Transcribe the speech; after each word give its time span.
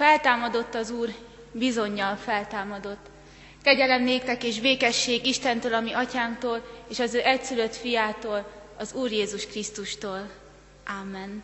Feltámadott 0.00 0.74
az 0.74 0.90
Úr, 0.90 1.14
bizonyal 1.52 2.16
feltámadott. 2.16 3.06
Kegyelem 3.62 4.02
néktek 4.02 4.44
és 4.44 4.60
békesség 4.60 5.26
Istentől, 5.26 5.74
ami 5.74 5.92
atyánktól, 5.92 6.62
és 6.88 6.98
az 6.98 7.14
ő 7.14 7.20
egyszülött 7.24 7.76
fiától, 7.76 8.50
az 8.78 8.92
Úr 8.92 9.10
Jézus 9.10 9.46
Krisztustól. 9.46 10.30
Amen. 11.00 11.42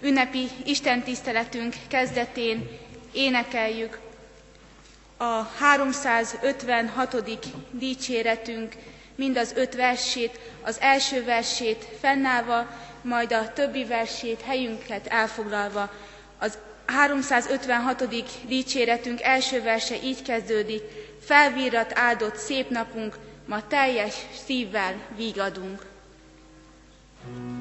Ünnepi 0.00 0.48
Isten 0.64 1.02
tiszteletünk 1.02 1.74
kezdetén 1.88 2.68
énekeljük 3.12 3.98
a 5.16 5.42
356. 5.58 7.24
dicséretünk 7.70 8.74
mind 9.14 9.36
az 9.36 9.52
öt 9.56 9.74
versét, 9.74 10.40
az 10.62 10.80
első 10.80 11.24
versét 11.24 11.86
fennállva, 12.00 12.66
majd 13.02 13.32
a 13.32 13.52
többi 13.52 13.84
versét 13.84 14.40
helyünket 14.40 15.06
elfoglalva. 15.06 15.90
Az 16.38 16.58
356. 16.88 18.08
dicséretünk 18.46 19.22
első 19.22 19.62
verse 19.62 20.02
így 20.02 20.22
kezdődik, 20.22 20.82
felvírat 21.24 21.98
áldott 21.98 22.36
szép 22.36 22.70
napunk, 22.70 23.16
ma 23.46 23.66
teljes 23.66 24.14
szívvel 24.46 24.94
vígadunk. 25.16 25.86
thank 27.24 27.50
you 27.52 27.57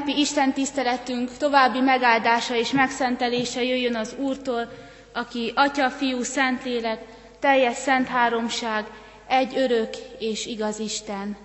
ünnepi 0.00 0.20
Isten 0.20 0.52
tiszteletünk 0.52 1.36
további 1.36 1.80
megáldása 1.80 2.54
és 2.54 2.70
megszentelése 2.70 3.62
jöjjön 3.64 3.96
az 3.96 4.14
Úrtól, 4.18 4.68
aki 5.12 5.52
Atya, 5.54 5.90
Fiú, 5.90 6.22
Szentlélek, 6.22 7.02
teljes 7.38 7.76
szent 7.76 8.08
háromság, 8.08 8.86
egy 9.26 9.56
örök 9.56 9.96
és 10.18 10.46
igaz 10.46 10.78
Isten. 10.78 11.36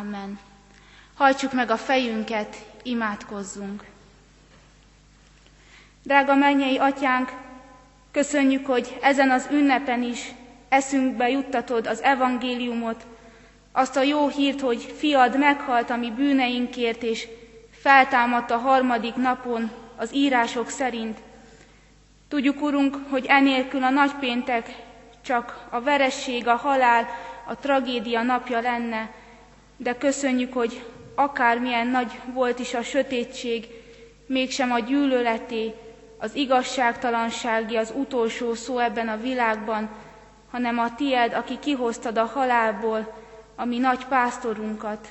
Amen. 0.00 0.38
Hajtsuk 1.14 1.52
meg 1.52 1.70
a 1.70 1.76
fejünket, 1.76 2.56
imádkozzunk. 2.82 3.84
Drága 6.02 6.34
mennyei 6.34 6.76
atyánk, 6.78 7.32
köszönjük, 8.10 8.66
hogy 8.66 8.98
ezen 9.02 9.30
az 9.30 9.48
ünnepen 9.50 10.02
is 10.02 10.32
eszünkbe 10.68 11.28
juttatod 11.30 11.86
az 11.86 12.02
evangéliumot, 12.02 13.06
azt 13.72 13.96
a 13.96 14.02
jó 14.02 14.28
hírt, 14.28 14.60
hogy 14.60 14.94
fiad 14.98 15.38
meghalt 15.38 15.90
a 15.90 15.96
mi 15.96 16.10
bűneinkért, 16.10 17.02
és 17.02 17.28
feltámadt 17.84 18.50
a 18.50 18.56
harmadik 18.56 19.14
napon 19.14 19.70
az 19.96 20.14
írások 20.14 20.68
szerint. 20.68 21.18
Tudjuk, 22.28 22.62
Urunk, 22.62 22.96
hogy 23.10 23.24
enélkül 23.28 23.82
a 23.82 23.90
nagypéntek 23.90 24.76
csak 25.24 25.66
a 25.70 25.80
veresség, 25.80 26.48
a 26.48 26.54
halál, 26.54 27.06
a 27.46 27.56
tragédia 27.56 28.22
napja 28.22 28.60
lenne, 28.60 29.10
de 29.76 29.96
köszönjük, 29.96 30.52
hogy 30.52 30.84
akármilyen 31.14 31.86
nagy 31.86 32.20
volt 32.32 32.58
is 32.58 32.74
a 32.74 32.82
sötétség, 32.82 33.68
mégsem 34.26 34.72
a 34.72 34.78
gyűlöleté, 34.78 35.74
az 36.18 36.34
igazságtalansági 36.34 37.76
az 37.76 37.92
utolsó 37.96 38.54
szó 38.54 38.78
ebben 38.78 39.08
a 39.08 39.20
világban, 39.20 39.88
hanem 40.50 40.78
a 40.78 40.94
tied, 40.94 41.32
aki 41.32 41.58
kihoztad 41.58 42.18
a 42.18 42.24
halálból, 42.24 43.14
a 43.56 43.64
mi 43.64 43.78
nagy 43.78 44.04
pásztorunkat. 44.06 45.08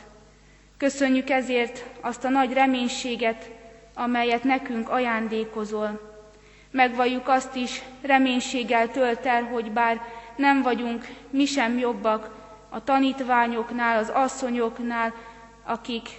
Köszönjük 0.83 1.29
ezért 1.29 1.83
azt 2.01 2.23
a 2.23 2.29
nagy 2.29 2.53
reménységet, 2.53 3.49
amelyet 3.95 4.43
nekünk 4.43 4.89
ajándékozol. 4.89 5.99
Megvalljuk 6.71 7.27
azt 7.27 7.55
is, 7.55 7.81
reménységgel 8.01 8.91
tölt 8.91 9.25
el, 9.25 9.43
hogy 9.43 9.71
bár 9.71 10.01
nem 10.35 10.61
vagyunk 10.61 11.07
mi 11.29 11.45
sem 11.45 11.77
jobbak 11.77 12.29
a 12.69 12.83
tanítványoknál, 12.83 13.97
az 13.97 14.09
asszonyoknál, 14.13 15.13
akik 15.63 16.09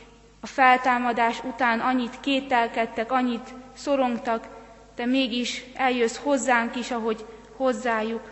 a 0.40 0.46
feltámadás 0.46 1.42
után 1.44 1.80
annyit 1.80 2.20
kételkedtek, 2.20 3.12
annyit 3.12 3.54
szorongtak, 3.74 4.46
te 4.94 5.04
mégis 5.06 5.64
eljössz 5.74 6.16
hozzánk 6.22 6.76
is, 6.76 6.90
ahogy 6.90 7.24
hozzájuk. 7.56 8.30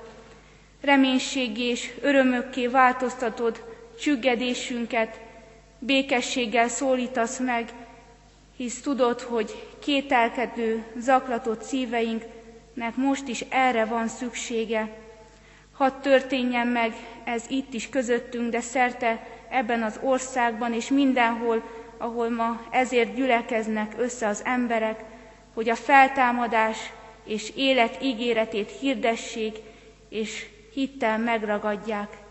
Reménységgé 0.81 1.65
és 1.69 1.91
örömökké 2.01 2.67
változtatod 2.67 3.65
csüggedésünket, 4.01 5.22
békességgel 5.87 6.69
szólítasz 6.69 7.39
meg, 7.39 7.73
hisz 8.57 8.81
tudod, 8.81 9.21
hogy 9.21 9.69
kételkedő, 9.79 10.85
zaklatott 10.97 11.63
szíveinknek 11.63 12.97
most 12.97 13.29
is 13.29 13.45
erre 13.49 13.85
van 13.85 14.09
szüksége. 14.09 14.97
Hadd 15.73 15.93
történjen 16.03 16.67
meg 16.67 16.93
ez 17.25 17.45
itt 17.49 17.75
is 17.75 17.89
közöttünk, 17.89 18.51
de 18.51 18.61
szerte 18.61 19.27
ebben 19.51 19.83
az 19.83 19.99
országban 20.03 20.73
és 20.73 20.89
mindenhol, 20.89 21.63
ahol 21.99 22.31
ma 22.31 22.67
ezért 22.71 23.15
gyülekeznek 23.15 23.95
össze 23.97 24.27
az 24.27 24.43
emberek, 24.45 25.05
hogy 25.55 25.69
a 25.69 25.75
feltámadás 25.75 26.93
és 27.25 27.53
élet 27.57 28.03
ígéretét 28.03 28.71
hirdessék, 28.81 29.59
és 30.09 30.47
hittel 30.73 31.19
megragadják. 31.19 32.22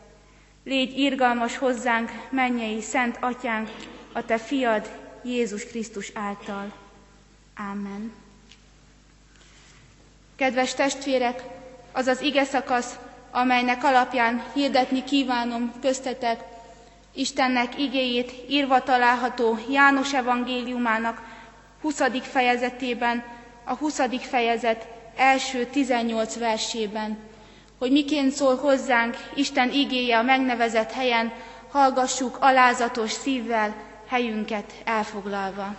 Légy 0.63 0.99
irgalmas 0.99 1.57
hozzánk, 1.57 2.11
mennyei 2.29 2.81
Szent 2.81 3.17
Atyánk, 3.19 3.69
a 4.11 4.25
Te 4.25 4.37
fiad 4.37 4.89
Jézus 5.23 5.65
Krisztus 5.65 6.11
által. 6.13 6.73
Ámen. 7.55 8.13
Kedves 10.35 10.73
testvérek, 10.73 11.43
az 11.91 12.07
az 12.07 12.21
ige 12.21 12.43
szakasz, 12.43 12.95
amelynek 13.31 13.83
alapján 13.83 14.43
hirdetni 14.53 15.03
kívánom 15.03 15.73
köztetek 15.81 16.43
Istennek 17.13 17.79
igéjét 17.79 18.31
írva 18.49 18.83
található 18.83 19.57
János 19.69 20.13
evangéliumának 20.13 21.21
20. 21.81 22.01
fejezetében, 22.21 23.23
a 23.63 23.75
20. 23.75 24.01
fejezet 24.19 24.87
első 25.15 25.65
18 25.65 26.37
versében, 26.37 27.17
hogy 27.81 27.92
miként 27.92 28.31
szól 28.31 28.56
hozzánk 28.56 29.16
Isten 29.36 29.72
igéje 29.72 30.18
a 30.18 30.22
megnevezett 30.22 30.92
helyen, 30.92 31.31
hallgassuk 31.72 32.38
alázatos 32.39 33.12
szívvel, 33.12 33.75
helyünket 34.07 34.74
elfoglalva. 34.86 35.75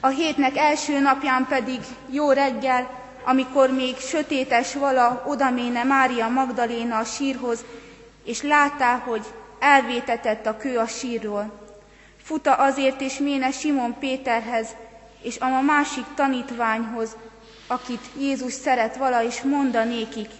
A 0.00 0.08
hétnek 0.08 0.56
első 0.56 0.98
napján 0.98 1.46
pedig 1.48 1.80
jó 2.10 2.30
reggel, 2.32 2.90
amikor 3.24 3.70
még 3.70 3.96
sötétes 3.98 4.74
vala 4.74 5.24
odaméne 5.26 5.84
Mária 5.84 6.28
Magdaléna 6.28 6.98
a 6.98 7.04
sírhoz, 7.04 7.64
és 8.24 8.42
láttá, 8.42 8.96
hogy 8.96 9.22
elvétetett 9.58 10.46
a 10.46 10.56
kő 10.56 10.78
a 10.78 10.86
sírról. 10.86 11.60
Futa 12.22 12.54
azért 12.54 13.00
és 13.00 13.18
méne 13.18 13.50
Simon 13.50 13.98
Péterhez, 13.98 14.68
és 15.22 15.38
a 15.38 15.60
másik 15.60 16.04
tanítványhoz, 16.14 17.16
akit 17.66 18.00
Jézus 18.18 18.52
szeret 18.52 18.96
vala, 18.96 19.24
és 19.24 19.42
mondanékik. 19.42 20.30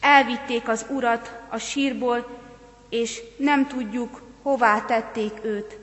Elvitték 0.00 0.68
az 0.68 0.86
urat 0.88 1.40
a 1.48 1.58
sírból, 1.58 2.38
és 2.88 3.20
nem 3.36 3.66
tudjuk, 3.66 4.22
hová 4.42 4.80
tették 4.80 5.32
őt. 5.42 5.78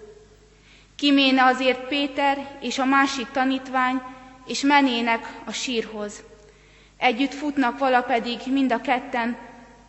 Kiméne 0.95 1.43
azért 1.43 1.87
Péter 1.87 2.57
és 2.61 2.79
a 2.79 2.85
másik 2.85 3.27
tanítvány, 3.31 4.01
és 4.45 4.61
menének 4.61 5.41
a 5.45 5.51
sírhoz. 5.51 6.23
Együtt 6.97 7.33
futnak 7.33 7.77
vala 7.77 8.01
pedig 8.01 8.39
mind 8.45 8.71
a 8.71 8.81
ketten, 8.81 9.37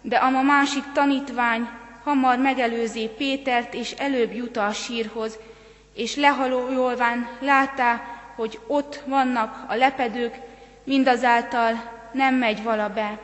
de 0.02 0.16
a 0.16 0.42
másik 0.42 0.92
tanítvány 0.92 1.68
hamar 2.04 2.38
megelőzi 2.38 3.10
Pétert, 3.16 3.74
és 3.74 3.92
előbb 3.92 4.34
jut 4.34 4.56
a 4.56 4.72
sírhoz, 4.72 5.38
és 5.96 6.16
lehalójolván 6.16 7.28
látá, 7.40 8.02
hogy 8.34 8.58
ott 8.66 9.02
vannak 9.06 9.64
a 9.68 9.74
lepedők, 9.74 10.34
mindazáltal 10.84 11.92
nem 12.12 12.34
megy 12.34 12.62
vala 12.62 12.88
be. 12.88 13.18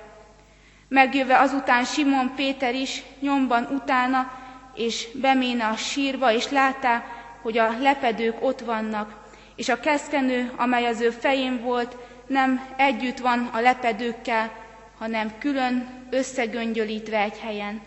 Megjöve 0.89 1.39
azután 1.39 1.85
Simon 1.85 2.33
Péter 2.35 2.75
is 2.75 3.03
nyomban 3.21 3.69
utána, 3.71 4.33
és 4.75 5.09
beméne 5.15 5.67
a 5.67 5.77
sírba, 5.77 6.33
és 6.33 6.51
látá, 6.51 7.05
hogy 7.43 7.59
a 7.59 7.75
lepedők 7.81 8.45
ott 8.45 8.61
vannak, 8.61 9.15
és 9.57 9.69
a 9.69 9.81
keszkenő, 9.81 10.53
amely 10.57 10.87
az 10.87 11.01
ő 11.01 11.11
fején 11.11 11.61
volt, 11.63 11.97
nem 12.27 12.65
együtt 12.77 13.19
van 13.19 13.51
a 13.53 13.61
lepedőkkel, 13.61 14.51
hanem 14.99 15.39
külön 15.39 15.89
összegöngyölítve 16.11 17.19
egy 17.19 17.39
helyen. 17.39 17.81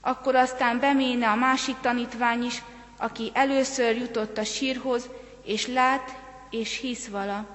Akkor 0.00 0.34
aztán 0.34 0.80
beméne 0.80 1.28
a 1.28 1.34
másik 1.34 1.76
tanítvány 1.80 2.44
is, 2.44 2.62
aki 3.04 3.30
először 3.34 3.96
jutott 3.96 4.38
a 4.38 4.44
sírhoz, 4.44 5.08
és 5.44 5.66
lát 5.66 6.14
és 6.50 6.78
hisz 6.78 7.08
vala. 7.08 7.46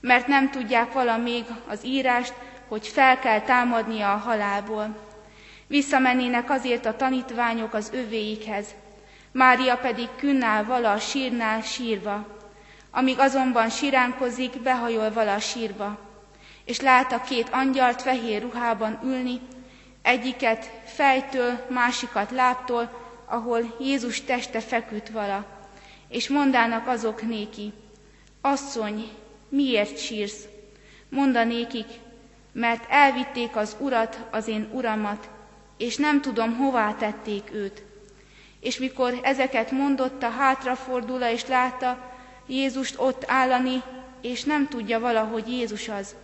Mert 0.00 0.26
nem 0.26 0.50
tudják 0.50 0.92
vala 0.92 1.16
még 1.16 1.44
az 1.66 1.84
írást, 1.84 2.34
hogy 2.68 2.86
fel 2.86 3.18
kell 3.18 3.40
támadnia 3.40 4.12
a 4.12 4.16
halálból. 4.16 4.96
Visszamennének 5.66 6.50
azért 6.50 6.86
a 6.86 6.96
tanítványok 6.96 7.74
az 7.74 7.90
övéikhez. 7.92 8.66
Mária 9.32 9.76
pedig 9.76 10.08
künnál 10.16 10.64
vala 10.64 10.92
a 10.92 10.98
sírnál 10.98 11.60
sírva. 11.62 12.26
Amíg 12.90 13.18
azonban 13.18 13.68
siránkozik, 13.70 14.60
behajol 14.62 15.12
vala 15.12 15.34
a 15.34 15.40
sírba. 15.40 15.98
És 16.64 16.80
lát 16.80 17.12
a 17.12 17.20
két 17.20 17.48
angyalt 17.50 18.02
fehér 18.02 18.42
ruhában 18.42 18.98
ülni, 19.04 19.40
egyiket 20.02 20.70
fejtől, 20.84 21.66
másikat 21.68 22.30
láptól, 22.30 23.07
ahol 23.28 23.76
Jézus 23.80 24.24
teste 24.24 24.60
feküdt 24.60 25.08
vala. 25.08 25.46
És 26.08 26.28
mondának 26.28 26.86
azok 26.86 27.22
néki, 27.22 27.72
asszony, 28.40 29.08
miért 29.48 29.98
sírsz? 29.98 30.44
Mondanékik, 31.08 31.86
mert 32.52 32.84
elvitték 32.90 33.56
az 33.56 33.76
urat, 33.78 34.26
az 34.30 34.48
én 34.48 34.68
uramat, 34.72 35.28
és 35.76 35.96
nem 35.96 36.20
tudom, 36.20 36.56
hová 36.56 36.94
tették 36.94 37.50
őt. 37.52 37.82
És 38.60 38.78
mikor 38.78 39.18
ezeket 39.22 39.70
mondotta, 39.70 40.28
hátrafordul 40.28 41.20
és 41.20 41.46
látta 41.46 42.16
Jézust 42.46 42.94
ott 42.98 43.24
állani, 43.26 43.82
és 44.20 44.44
nem 44.44 44.68
tudja 44.68 45.00
valahogy 45.00 45.48
Jézus 45.48 45.88
az. 45.88 46.14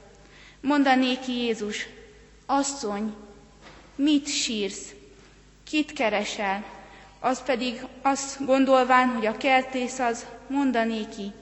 Mondanéki 0.61 1.33
Jézus, 1.33 1.87
asszony, 2.47 3.15
mit 3.95 4.29
sírsz? 4.29 4.95
Kit 5.65 5.93
keresel? 5.93 6.65
Az 7.25 7.43
pedig 7.43 7.87
azt 8.03 8.45
gondolván, 8.47 9.09
hogy 9.09 9.27
a 9.27 9.37
kertész 9.37 9.99
az, 9.99 10.27
mondanéki, 10.47 11.33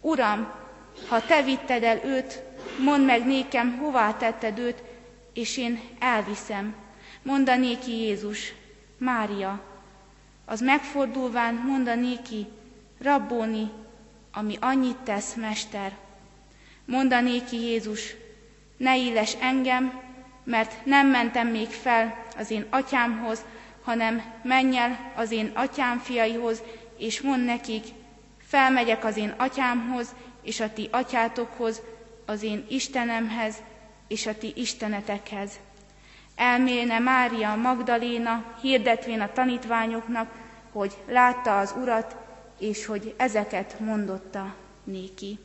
Uram, 0.00 0.52
ha 1.08 1.26
te 1.26 1.42
vitted 1.42 1.82
el 1.82 2.04
őt, 2.04 2.42
mondd 2.84 3.02
meg 3.02 3.26
nékem, 3.26 3.78
hová 3.78 4.12
tetted 4.12 4.58
őt, 4.58 4.82
és 5.32 5.56
én 5.56 5.80
elviszem. 5.98 6.74
Mondanéki 7.22 7.90
Jézus, 7.90 8.52
Mária. 8.98 9.60
Az 10.44 10.60
megfordulván 10.60 11.54
mondanéki, 11.54 12.46
Rabbóni, 13.02 13.70
ami 14.32 14.56
annyit 14.60 14.96
tesz, 14.96 15.34
Mester. 15.34 15.92
Mondanéki 16.84 17.56
Jézus, 17.56 18.14
ne 18.76 18.96
illes 18.96 19.36
engem, 19.40 20.00
mert 20.44 20.84
nem 20.84 21.06
mentem 21.06 21.48
még 21.48 21.68
fel 21.68 22.24
az 22.38 22.50
én 22.50 22.66
atyámhoz, 22.70 23.44
hanem 23.86 24.22
menj 24.42 24.76
el 24.76 25.12
az 25.16 25.30
én 25.30 25.50
atyám 25.54 25.98
fiaihoz, 25.98 26.62
és 26.98 27.20
mond 27.20 27.44
nekik, 27.44 27.84
felmegyek 28.46 29.04
az 29.04 29.16
én 29.16 29.34
atyámhoz, 29.36 30.14
és 30.42 30.60
a 30.60 30.72
ti 30.72 30.88
atyátokhoz, 30.90 31.80
az 32.24 32.42
én 32.42 32.66
Istenemhez 32.68 33.56
és 34.08 34.26
a 34.26 34.38
ti 34.38 34.52
istenetekhez. 34.56 35.50
Elmélne 36.36 36.98
Mária 36.98 37.54
Magdaléna, 37.54 38.54
hirdetvén 38.60 39.20
a 39.20 39.32
tanítványoknak, 39.32 40.30
hogy 40.72 40.96
látta 41.08 41.58
az 41.58 41.74
Urat, 41.80 42.16
és 42.58 42.86
hogy 42.86 43.14
ezeket 43.16 43.80
mondotta 43.80 44.54
néki. 44.84 45.38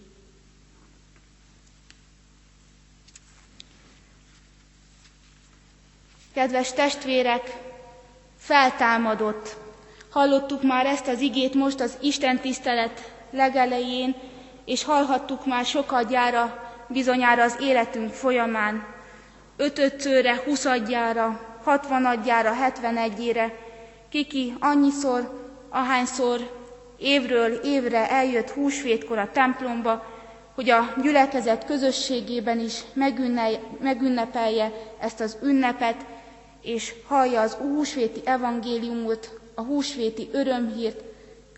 Kedves 6.33 6.74
testvérek, 6.74 7.71
feltámadott. 8.41 9.55
Hallottuk 10.12 10.63
már 10.63 10.86
ezt 10.86 11.07
az 11.07 11.19
igét 11.19 11.53
most 11.53 11.79
az 11.79 11.98
Isten 12.01 12.39
tisztelet 12.39 13.12
legelején, 13.31 14.15
és 14.65 14.83
hallhattuk 14.83 15.45
már 15.45 15.65
sokat 15.65 16.10
gyára, 16.10 16.69
bizonyára 16.88 17.43
az 17.43 17.57
életünk 17.60 18.13
folyamán. 18.13 18.86
ötötszörre, 19.57 20.41
huszadjára, 20.45 21.39
hatvanadjára, 21.63 22.53
hetvenegyére, 22.53 23.53
kiki 24.10 24.53
annyiszor, 24.60 25.50
ahányszor 25.69 26.62
évről 26.98 27.51
évre 27.63 28.10
eljött 28.10 28.50
húsvétkor 28.50 29.17
a 29.17 29.31
templomba, 29.31 30.05
hogy 30.55 30.69
a 30.69 30.93
gyülekezet 31.01 31.65
közösségében 31.65 32.60
is 32.60 32.79
megünnepelje 33.79 34.71
ezt 35.00 35.19
az 35.19 35.38
ünnepet, 35.43 36.05
és 36.62 36.94
hallja 37.08 37.41
az 37.41 37.53
húsvéti 37.53 38.22
evangéliumot, 38.25 39.39
a 39.56 39.62
húsvéti 39.62 40.30
örömhírt, 40.32 41.01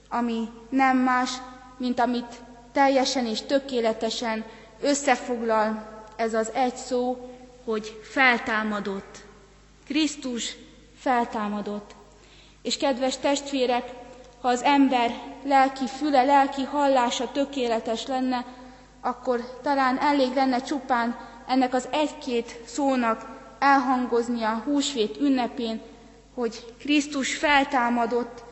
ami 0.10 0.50
nem 0.69 0.98
más, 0.98 1.29
mint 1.77 2.00
amit 2.00 2.41
teljesen 2.72 3.25
és 3.25 3.41
tökéletesen 3.41 4.45
összefoglal 4.81 5.91
ez 6.15 6.33
az 6.33 6.51
egy 6.53 6.75
szó, 6.75 7.29
hogy 7.65 8.00
feltámadott. 8.03 9.17
Krisztus 9.86 10.55
feltámadott. 10.98 11.95
És 12.62 12.77
kedves 12.77 13.17
testvérek, 13.17 13.91
ha 14.41 14.48
az 14.48 14.62
ember 14.62 15.12
lelki 15.43 15.88
füle, 15.88 16.24
lelki 16.24 16.63
hallása 16.63 17.31
tökéletes 17.31 18.07
lenne, 18.07 18.45
akkor 19.01 19.60
talán 19.62 19.98
elég 19.98 20.33
lenne 20.33 20.62
csupán 20.62 21.17
ennek 21.48 21.74
az 21.74 21.88
egy-két 21.91 22.60
szónak 22.65 23.32
elhangozni 23.63 24.43
a 24.43 24.62
húsvét 24.65 25.17
ünnepén, 25.20 25.82
hogy 26.34 26.65
Krisztus 26.79 27.36
feltámadott, 27.36 28.43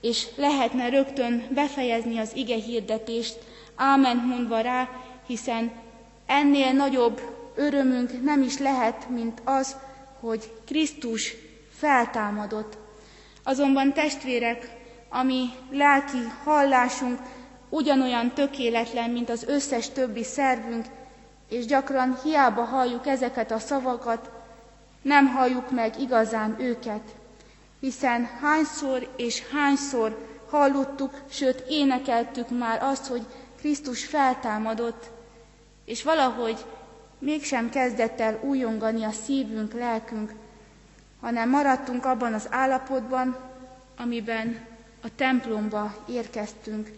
és 0.00 0.26
lehetne 0.36 0.88
rögtön 0.88 1.46
befejezni 1.54 2.18
az 2.18 2.30
ige 2.34 2.54
hirdetést, 2.56 3.38
ámen 3.76 4.16
mondva 4.16 4.60
rá, 4.60 4.88
hiszen 5.26 5.72
ennél 6.26 6.72
nagyobb 6.72 7.20
örömünk 7.54 8.22
nem 8.22 8.42
is 8.42 8.58
lehet, 8.58 9.08
mint 9.08 9.40
az, 9.44 9.76
hogy 10.20 10.52
Krisztus 10.66 11.34
feltámadott. 11.78 12.78
Azonban 13.42 13.92
testvérek, 13.92 14.76
ami 15.08 15.44
lelki 15.70 16.18
hallásunk 16.44 17.18
ugyanolyan 17.68 18.32
tökéletlen, 18.34 19.10
mint 19.10 19.30
az 19.30 19.44
összes 19.44 19.88
többi 19.90 20.24
szervünk, 20.24 20.86
és 21.48 21.64
gyakran 21.66 22.18
hiába 22.24 22.62
halljuk 22.64 23.06
ezeket 23.06 23.50
a 23.50 23.58
szavakat, 23.58 24.30
nem 25.02 25.26
halljuk 25.26 25.70
meg 25.70 26.00
igazán 26.00 26.56
őket. 26.60 27.02
Hiszen 27.80 28.24
hányszor 28.40 29.08
és 29.16 29.42
hányszor 29.52 30.26
hallottuk, 30.50 31.20
sőt 31.30 31.64
énekeltük 31.68 32.58
már 32.58 32.82
azt, 32.82 33.06
hogy 33.06 33.26
Krisztus 33.58 34.04
feltámadott, 34.04 35.10
és 35.84 36.02
valahogy 36.02 36.64
mégsem 37.18 37.70
kezdett 37.70 38.20
el 38.20 38.38
újongani 38.42 39.04
a 39.04 39.10
szívünk, 39.10 39.72
lelkünk, 39.72 40.32
hanem 41.20 41.48
maradtunk 41.48 42.04
abban 42.04 42.34
az 42.34 42.46
állapotban, 42.50 43.36
amiben 43.96 44.66
a 45.02 45.08
templomba 45.16 45.94
érkeztünk. 46.08 46.90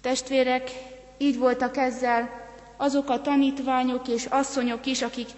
Testvérek, 0.00 0.70
így 1.18 1.38
voltak 1.38 1.76
ezzel 1.76 2.46
azok 2.76 3.08
a 3.08 3.20
tanítványok 3.20 4.08
és 4.08 4.24
asszonyok 4.24 4.86
is, 4.86 5.02
akik 5.02 5.28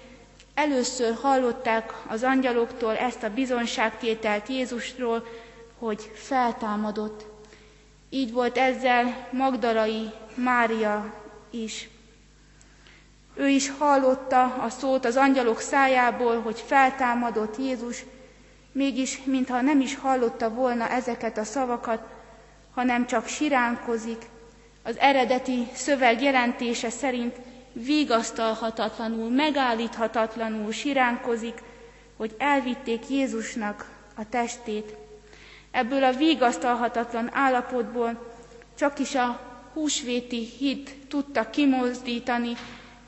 először 0.61 1.15
hallották 1.23 1.93
az 2.09 2.23
angyaloktól 2.23 2.97
ezt 2.97 3.23
a 3.23 3.31
bizonságtételt 3.31 4.49
Jézusról, 4.49 5.27
hogy 5.79 6.11
feltámadott. 6.15 7.27
Így 8.11 8.33
volt 8.33 8.59
ezzel 8.59 9.29
Magdalai 9.33 10.11
Mária 10.35 11.15
is. 11.51 11.89
Ő 13.35 13.49
is 13.49 13.71
hallotta 13.79 14.43
a 14.45 14.69
szót 14.69 15.05
az 15.05 15.17
angyalok 15.17 15.61
szájából, 15.61 16.41
hogy 16.41 16.61
feltámadott 16.67 17.57
Jézus, 17.59 18.05
mégis, 18.73 19.23
mintha 19.25 19.61
nem 19.61 19.81
is 19.81 19.97
hallotta 19.97 20.51
volna 20.51 20.89
ezeket 20.89 21.39
a 21.39 21.45
szavakat, 21.45 22.03
hanem 22.75 23.07
csak 23.07 23.27
siránkozik. 23.27 24.23
Az 24.83 24.97
eredeti 24.99 25.69
szöveg 25.75 26.23
jelentése 26.23 26.91
szerint 26.91 27.37
vigasztalhatatlanul, 27.73 29.31
megállíthatatlanul 29.31 30.73
siránkozik, 30.73 31.63
hogy 32.17 32.35
elvitték 32.39 33.09
Jézusnak 33.09 33.91
a 34.17 34.29
testét. 34.29 34.95
Ebből 35.71 36.05
a 36.05 36.13
vigasztalhatatlan 36.13 37.31
állapotból 37.33 38.33
csak 38.75 38.99
is 38.99 39.15
a 39.15 39.41
húsvéti 39.73 40.47
hit 40.59 40.97
tudta 41.09 41.51
kimozdítani, 41.51 42.53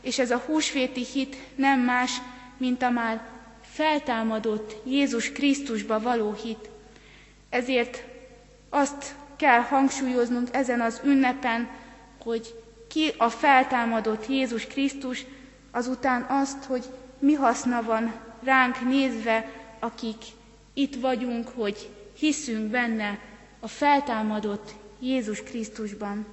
és 0.01 0.19
ez 0.19 0.31
a 0.31 0.43
húsvéti 0.47 1.05
hit 1.05 1.37
nem 1.55 1.81
más, 1.81 2.13
mint 2.57 2.83
a 2.83 2.91
már 2.91 3.21
feltámadott 3.63 4.77
Jézus 4.85 5.33
Krisztusba 5.33 6.01
való 6.01 6.33
hit. 6.43 6.69
Ezért 7.51 8.03
azt 8.69 9.15
kell 9.37 9.61
hangsúlyoznunk 9.61 10.49
ezen 10.53 10.81
az 10.81 11.01
ünnepen, 11.05 11.69
hogy 12.23 12.62
ki 12.93 13.13
a 13.17 13.29
feltámadott 13.29 14.27
Jézus 14.29 14.67
Krisztus, 14.67 15.25
azután 15.71 16.23
azt, 16.23 16.65
hogy 16.65 16.85
mi 17.19 17.33
haszna 17.33 17.83
van 17.83 18.15
ránk 18.43 18.81
nézve, 18.81 19.51
akik 19.79 20.25
itt 20.75 21.01
vagyunk, 21.01 21.49
hogy 21.49 21.89
hiszünk 22.19 22.71
benne 22.71 23.19
a 23.61 23.69
feltámadott 23.69 24.75
Jézus 25.01 25.43
Krisztusban. 25.43 26.27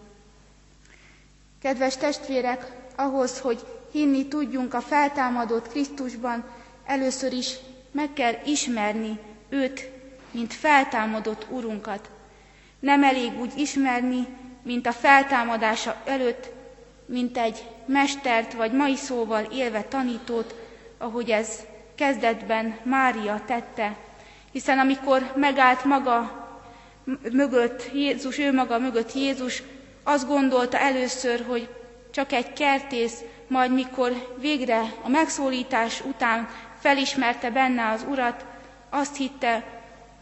Kedves 1.62 1.98
testvérek, 1.98 2.72
ahhoz, 2.96 3.40
hogy 3.40 3.66
hinni 3.92 4.28
tudjunk 4.28 4.74
a 4.74 4.82
feltámadott 4.82 5.68
Krisztusban, 5.68 6.44
először 6.86 7.34
is 7.34 7.54
meg 7.92 8.14
kell 8.14 8.34
ismerni 8.46 9.20
őt, 9.50 9.90
mint 10.32 10.54
feltámadott 10.54 11.46
Urunkat. 11.50 12.10
Nem 12.80 13.04
elég 13.04 13.40
úgy 13.40 13.52
ismerni, 13.58 14.28
mint 14.62 14.88
a 14.88 14.92
feltámadása 14.92 15.96
előtt, 16.06 16.52
mint 17.06 17.38
egy 17.38 17.64
mestert 17.86 18.54
vagy 18.54 18.72
mai 18.72 18.96
szóval 18.96 19.44
élve 19.44 19.84
tanítót, 19.84 20.56
ahogy 20.98 21.30
ez 21.30 21.60
kezdetben 21.96 22.78
Mária 22.84 23.42
tette, 23.46 23.96
hiszen 24.52 24.80
amikor 24.80 25.32
megállt 25.36 25.84
maga 25.84 26.48
mögött 27.32 27.90
Jézus, 27.94 28.38
ő 28.38 28.54
maga 28.54 28.80
mögött 28.80 29.14
Jézus, 29.14 29.64
azt 30.04 30.28
gondolta 30.28 30.78
először, 30.78 31.46
hogy 31.48 31.70
csak 32.12 32.32
egy 32.32 32.54
kertész, 32.54 33.22
majd 33.48 33.74
mikor 33.74 34.36
végre 34.40 34.94
a 35.04 35.10
megszólítás 35.10 36.02
után 36.02 36.50
felismerte 36.80 37.52
benne 37.52 37.90
az 37.90 38.06
Urat, 38.10 38.46
azt 38.90 39.18
hitte, 39.18 39.64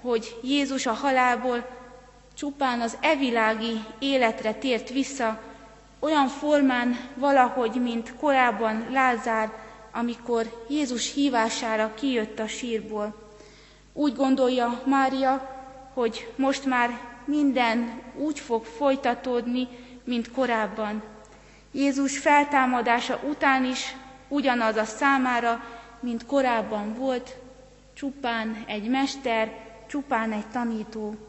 hogy 0.01 0.39
Jézus 0.43 0.85
a 0.85 0.93
halálból 0.93 1.67
csupán 2.37 2.81
az 2.81 2.97
evilági 3.01 3.83
életre 3.99 4.53
tért 4.53 4.89
vissza, 4.89 5.39
olyan 5.99 6.27
formán 6.27 6.97
valahogy, 7.15 7.81
mint 7.81 8.13
korábban 8.19 8.85
Lázár, 8.91 9.51
amikor 9.91 10.65
Jézus 10.69 11.13
hívására 11.13 11.93
kijött 11.93 12.39
a 12.39 12.47
sírból. 12.47 13.15
Úgy 13.93 14.15
gondolja 14.15 14.81
Mária, 14.85 15.55
hogy 15.93 16.33
most 16.35 16.65
már 16.65 16.99
minden 17.25 18.01
úgy 18.15 18.39
fog 18.39 18.65
folytatódni, 18.65 19.67
mint 20.03 20.31
korábban. 20.31 21.03
Jézus 21.71 22.17
feltámadása 22.17 23.19
után 23.29 23.65
is 23.65 23.95
ugyanaz 24.27 24.75
a 24.75 24.85
számára, 24.85 25.63
mint 25.99 26.25
korábban 26.25 26.93
volt, 26.93 27.35
csupán 27.93 28.63
egy 28.67 28.89
mester, 28.89 29.51
csupán 29.87 30.31
egy 30.31 30.47
tanító. 30.47 31.26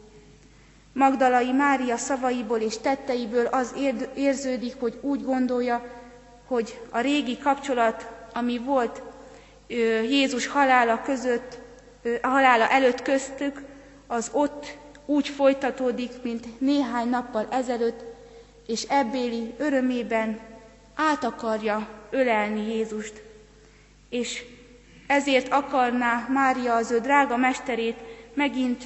Magdalai 0.93 1.51
Mária 1.51 1.97
szavaiból 1.97 2.59
és 2.59 2.77
tetteiből 2.77 3.45
az 3.45 3.75
érződik, 4.15 4.75
hogy 4.79 4.97
úgy 5.01 5.23
gondolja, 5.23 5.85
hogy 6.45 6.79
a 6.89 6.99
régi 6.99 7.37
kapcsolat, 7.37 8.11
ami 8.33 8.57
volt 8.57 9.01
Jézus 10.09 10.47
halála 10.47 11.01
között, 11.01 11.57
halála 12.21 12.69
előtt 12.69 13.01
köztük, 13.01 13.61
az 14.07 14.29
ott 14.33 14.77
úgy 15.05 15.27
folytatódik, 15.27 16.11
mint 16.23 16.59
néhány 16.59 17.09
nappal 17.09 17.47
ezelőtt, 17.51 18.03
és 18.67 18.83
ebbéli 18.83 19.53
örömében 19.57 20.39
át 20.95 21.23
akarja 21.23 21.87
ölelni 22.09 22.75
Jézust. 22.75 23.21
És 24.09 24.43
ezért 25.07 25.53
akarná 25.53 26.27
Mária 26.29 26.75
az 26.75 26.91
ő 26.91 26.99
drága 26.99 27.37
mesterét 27.37 27.97
megint 28.33 28.83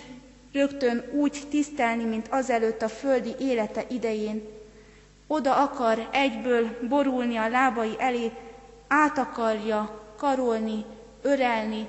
rögtön 0.53 1.03
úgy 1.11 1.41
tisztelni, 1.49 2.03
mint 2.03 2.27
azelőtt 2.29 2.81
a 2.81 2.87
földi 2.87 3.35
élete 3.39 3.83
idején. 3.89 4.47
Oda 5.27 5.55
akar 5.55 6.09
egyből 6.11 6.77
borulni 6.89 7.37
a 7.37 7.49
lábai 7.49 7.95
elé, 7.97 8.31
át 8.87 9.17
akarja 9.17 10.01
karolni, 10.17 10.85
örelni 11.21 11.87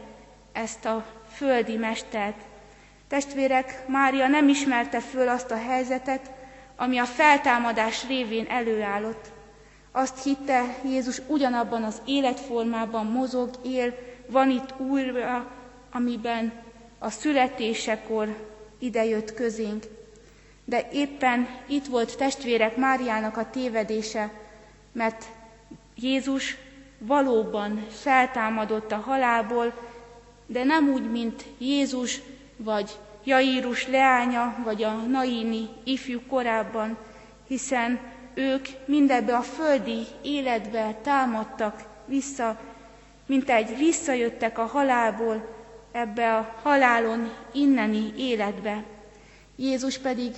ezt 0.53 0.85
a 0.85 1.05
földi 1.35 1.77
mestert. 1.77 2.41
Testvérek, 3.09 3.89
Mária 3.89 4.27
nem 4.27 4.49
ismerte 4.49 5.01
föl 5.01 5.29
azt 5.29 5.51
a 5.51 5.57
helyzetet, 5.57 6.31
ami 6.77 6.99
a 6.99 7.05
feltámadás 7.05 8.07
révén 8.07 8.47
előállott. 8.49 9.33
Azt 9.93 10.23
hitte, 10.23 10.77
Jézus 10.85 11.21
ugyanabban 11.27 11.83
az 11.83 12.03
életformában 12.05 13.07
mozog, 13.07 13.51
él, 13.65 13.95
van 14.27 14.51
itt 14.51 14.75
újra, 14.79 15.51
amiben 15.93 16.53
a 16.99 17.11
születésekor 17.11 18.37
idejött 18.85 19.35
közénk. 19.35 19.85
De 20.65 20.89
éppen 20.93 21.49
itt 21.67 21.87
volt 21.87 22.17
testvérek 22.17 22.77
Máriának 22.77 23.37
a 23.37 23.51
tévedése, 23.51 24.31
mert 24.93 25.25
Jézus 25.97 26.57
valóban 26.99 27.87
feltámadott 27.91 28.93
a 28.93 28.97
halálból, 28.97 29.73
de 30.47 30.65
nem 30.65 30.89
úgy, 30.89 31.11
mint 31.11 31.45
Jézus, 31.59 32.21
vagy 32.57 32.91
Jairus 33.25 33.87
leánya, 33.87 34.57
vagy 34.65 34.83
a 34.83 34.93
Naini 34.93 35.69
ifjú 35.85 36.21
korábban, 36.29 36.97
hiszen 37.47 38.01
ők 38.35 38.67
mindebbe 38.85 39.37
a 39.37 39.43
földi 39.43 40.03
életbe 40.23 40.99
támadtak 41.03 41.83
vissza, 42.07 42.61
mint 43.27 43.51
egy 43.51 43.77
visszajöttek 43.77 44.59
a 44.59 44.67
halálból, 44.67 45.54
ebbe 45.95 46.37
a 46.37 46.55
halálon 46.63 47.33
inneni 47.53 48.13
életbe. 48.17 48.85
Jézus 49.57 49.99
pedig 49.99 50.33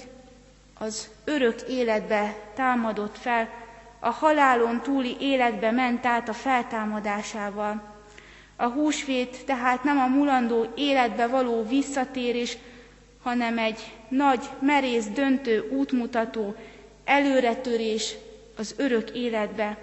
az 0.78 1.08
örök 1.24 1.60
életbe 1.68 2.36
támadott 2.54 3.18
fel, 3.18 3.48
a 3.98 4.10
halálon 4.10 4.80
túli 4.80 5.16
életbe 5.20 5.70
ment 5.70 6.06
át 6.06 6.28
a 6.28 6.32
feltámadásával. 6.32 7.82
A 8.56 8.66
húsvét 8.66 9.44
tehát 9.44 9.84
nem 9.84 9.98
a 9.98 10.06
mulandó 10.06 10.66
életbe 10.74 11.26
való 11.26 11.66
visszatérés, 11.68 12.56
hanem 13.22 13.58
egy 13.58 13.92
nagy, 14.08 14.50
merész, 14.60 15.06
döntő 15.06 15.68
útmutató, 15.70 16.54
előretörés 17.04 18.14
az 18.56 18.74
örök 18.76 19.10
életbe. 19.10 19.78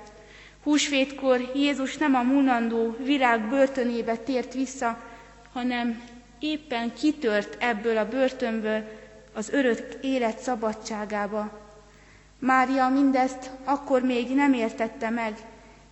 Húsvétkor 0.64 1.52
Jézus 1.56 1.98
nem 1.98 2.16
a 2.16 2.22
mulandó 2.22 2.96
világ 3.04 3.50
börtönébe 3.50 4.16
tért 4.16 4.54
vissza, 4.54 4.98
hanem 5.54 6.02
éppen 6.40 6.94
kitört 6.94 7.58
ebből 7.60 7.98
a 7.98 8.08
börtönből 8.08 8.84
az 9.34 9.50
örök 9.50 9.98
élet 10.02 10.40
szabadságába. 10.40 11.62
Mária 12.40 12.90
mindezt 12.90 13.50
akkor 13.64 14.02
még 14.02 14.36
nem 14.36 14.54
értette 14.54 15.10
meg. 15.10 15.34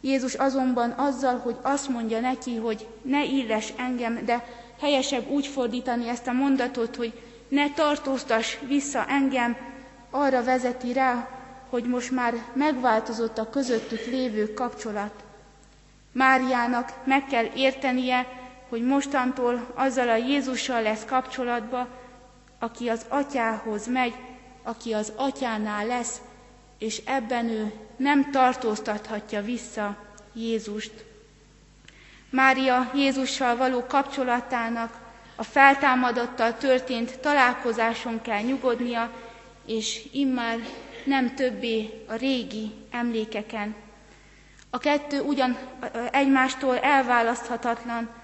Jézus 0.01 0.33
azonban 0.33 0.91
azzal, 0.91 1.37
hogy 1.37 1.55
azt 1.61 1.89
mondja 1.89 2.19
neki, 2.19 2.55
hogy 2.55 2.87
ne 3.01 3.23
illes 3.23 3.73
engem, 3.77 4.25
de 4.25 4.45
helyesebb 4.79 5.29
úgy 5.29 5.47
fordítani 5.47 6.09
ezt 6.09 6.27
a 6.27 6.31
mondatot, 6.31 6.95
hogy 6.95 7.21
ne 7.47 7.71
tartóztass 7.73 8.57
vissza 8.67 9.05
engem, 9.07 9.57
arra 10.09 10.43
vezeti 10.43 10.93
rá, 10.93 11.29
hogy 11.69 11.83
most 11.83 12.11
már 12.11 12.33
megváltozott 12.53 13.37
a 13.37 13.49
közöttük 13.49 14.05
lévő 14.05 14.53
kapcsolat. 14.53 15.23
Máriának 16.11 16.93
meg 17.03 17.25
kell 17.25 17.45
értenie, 17.55 18.27
hogy 18.71 18.83
mostantól 18.83 19.71
azzal 19.73 20.09
a 20.09 20.15
Jézussal 20.15 20.81
lesz 20.81 21.05
kapcsolatba, 21.05 21.87
aki 22.59 22.87
az 22.89 23.05
atyához 23.07 23.87
megy, 23.87 24.13
aki 24.63 24.93
az 24.93 25.11
atyánál 25.15 25.85
lesz, 25.85 26.21
és 26.77 27.01
ebben 27.05 27.49
ő 27.49 27.73
nem 27.95 28.31
tartóztathatja 28.31 29.41
vissza 29.41 29.97
Jézust. 30.33 30.91
Mária 32.29 32.91
Jézussal 32.95 33.55
való 33.55 33.85
kapcsolatának 33.87 34.99
a 35.35 35.43
feltámadottal 35.43 36.57
történt 36.57 37.19
találkozáson 37.19 38.21
kell 38.21 38.41
nyugodnia, 38.41 39.11
és 39.65 40.07
immár 40.11 40.57
nem 41.05 41.35
többé 41.35 42.05
a 42.07 42.13
régi 42.13 42.71
emlékeken. 42.91 43.75
A 44.69 44.77
kettő 44.77 45.21
ugyan 45.21 45.57
egymástól 46.11 46.77
elválaszthatatlan, 46.77 48.20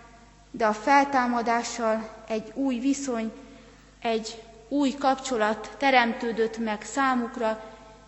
de 0.58 0.66
a 0.66 0.74
feltámadással 0.74 2.10
egy 2.28 2.52
új 2.54 2.80
viszony, 2.80 3.32
egy 4.02 4.42
új 4.68 4.94
kapcsolat 5.00 5.76
teremtődött 5.78 6.58
meg 6.58 6.82
számukra, 6.82 7.64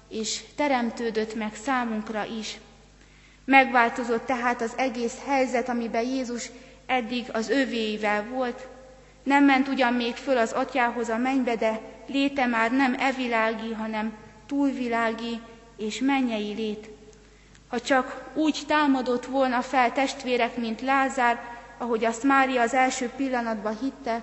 és 0.07 0.41
teremtődött 0.55 1.35
meg 1.35 1.55
számunkra 1.55 2.25
is. 2.25 2.57
Megváltozott 3.45 4.25
tehát 4.25 4.61
az 4.61 4.73
egész 4.77 5.17
helyzet, 5.25 5.69
amiben 5.69 6.03
Jézus 6.03 6.49
eddig 6.85 7.29
az 7.33 7.49
övéivel 7.49 8.25
volt. 8.29 8.67
Nem 9.23 9.43
ment 9.45 9.67
ugyan 9.67 9.93
még 9.93 10.15
föl 10.15 10.37
az 10.37 10.51
atyához 10.51 11.09
a 11.09 11.17
mennybe, 11.17 11.55
de 11.55 11.79
léte 12.07 12.45
már 12.45 12.71
nem 12.71 12.95
evilági, 12.99 13.73
hanem 13.73 14.13
túlvilági 14.45 15.39
és 15.77 15.99
mennyei 15.99 16.53
lét. 16.53 16.89
Ha 17.67 17.79
csak 17.79 18.29
úgy 18.33 18.59
támadott 18.67 19.25
volna 19.25 19.61
fel 19.61 19.91
testvérek, 19.91 20.57
mint 20.57 20.81
Lázár, 20.81 21.58
ahogy 21.79 22.05
azt 22.05 22.23
Mária 22.23 22.61
az 22.61 22.73
első 22.73 23.09
pillanatban 23.15 23.77
hitte, 23.81 24.21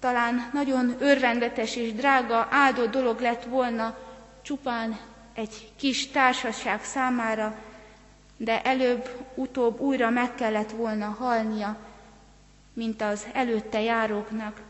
talán 0.00 0.50
nagyon 0.52 0.96
örvendetes 0.98 1.76
és 1.76 1.92
drága, 1.92 2.48
áldott 2.50 2.90
dolog 2.90 3.20
lett 3.20 3.44
volna 3.44 3.96
csupán 4.42 4.98
egy 5.34 5.72
kis 5.76 6.10
társaság 6.10 6.84
számára, 6.84 7.56
de 8.36 8.62
előbb-utóbb 8.62 9.80
újra 9.80 10.10
meg 10.10 10.34
kellett 10.34 10.70
volna 10.70 11.16
halnia, 11.18 11.76
mint 12.72 13.02
az 13.02 13.26
előtte 13.32 13.80
járóknak. 13.80 14.60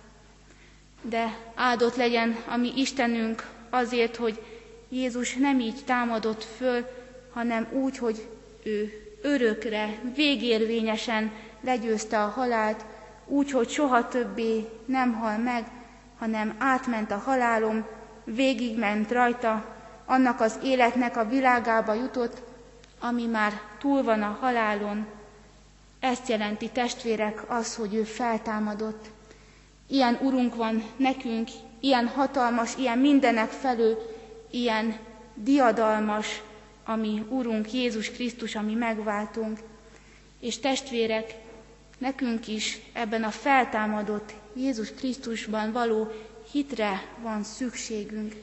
De 1.03 1.37
áldott 1.55 1.97
legyen 1.97 2.37
a 2.49 2.57
mi 2.57 2.73
Istenünk 2.77 3.49
azért, 3.71 4.17
hogy 4.17 4.43
Jézus 4.89 5.35
nem 5.35 5.61
így 5.61 5.85
támadott 5.85 6.45
föl, 6.45 6.87
hanem 7.33 7.69
úgy, 7.73 7.99
hogy 7.99 8.29
ő 8.63 8.93
örökre, 9.23 9.99
végérvényesen 10.15 11.33
legyőzte 11.61 12.23
a 12.23 12.29
halált, 12.29 12.85
úgy, 13.27 13.51
hogy 13.51 13.69
soha 13.69 14.09
többé 14.09 14.69
nem 14.85 15.13
hal 15.13 15.39
meg, 15.39 15.71
hanem 16.19 16.55
átment 16.59 17.11
a 17.11 17.23
halálom, 17.25 17.87
végigment 18.25 19.11
rajta, 19.11 19.65
annak 20.05 20.41
az 20.41 20.59
életnek 20.63 21.17
a 21.17 21.29
világába 21.29 21.95
jutott, 21.95 22.43
ami 23.01 23.27
már 23.27 23.61
túl 23.79 24.03
van 24.03 24.23
a 24.23 24.39
halálon. 24.41 25.07
Ezt 26.01 26.29
jelenti 26.29 26.69
testvérek 26.69 27.51
az, 27.51 27.75
hogy 27.75 27.95
ő 27.95 28.03
feltámadott. 28.03 29.11
Ilyen 29.87 30.19
urunk 30.23 30.55
van 30.55 30.85
nekünk, 30.97 31.49
ilyen 31.81 32.07
hatalmas, 32.07 32.77
ilyen 32.77 32.99
mindenek 32.99 33.51
felül, 33.51 33.99
ilyen 34.51 34.97
diadalmas, 35.35 36.43
ami 36.85 37.25
Urunk 37.29 37.73
Jézus 37.73 38.11
Krisztus, 38.11 38.55
ami 38.55 38.75
megváltunk. 38.75 39.59
És 40.41 40.59
testvérek, 40.59 41.35
nekünk 42.01 42.49
is 42.49 42.79
ebben 42.93 43.23
a 43.23 43.31
feltámadott 43.31 44.33
Jézus 44.55 44.93
Krisztusban 44.93 45.73
való 45.73 46.13
hitre 46.51 47.03
van 47.23 47.43
szükségünk. 47.45 48.35